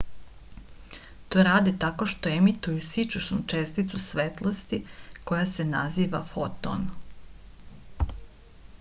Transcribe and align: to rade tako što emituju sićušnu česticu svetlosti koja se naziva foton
to 1.33 1.43
rade 1.47 1.73
tako 1.83 2.07
što 2.13 2.31
emituju 2.37 2.81
sićušnu 2.87 3.37
česticu 3.53 4.01
svetlosti 4.07 4.81
koja 5.23 5.45
se 5.57 5.69
naziva 5.77 6.25
foton 6.35 6.91